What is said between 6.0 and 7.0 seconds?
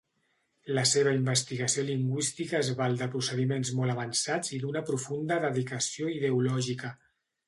ideològica.